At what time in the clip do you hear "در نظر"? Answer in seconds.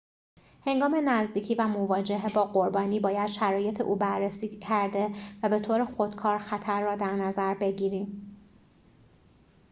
6.95-7.53